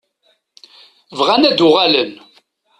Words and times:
Bɣan 1.17 1.43
ad 1.49 1.59
uɣalen. 1.67 2.11